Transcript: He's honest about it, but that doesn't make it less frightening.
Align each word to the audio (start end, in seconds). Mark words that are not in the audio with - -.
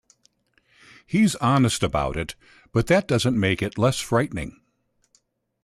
He's 1.05 1.35
honest 1.35 1.83
about 1.83 2.17
it, 2.17 2.33
but 2.71 2.87
that 2.87 3.07
doesn't 3.07 3.39
make 3.39 3.61
it 3.61 3.77
less 3.77 3.99
frightening. 3.99 4.59